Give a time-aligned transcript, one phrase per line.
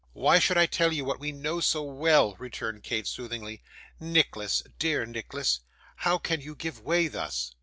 [0.13, 3.61] 'Why should I tell you what we know so well?' returned Kate soothingly.
[3.99, 5.59] 'Nicholas dear Nicholas
[5.97, 7.51] how can you give way thus?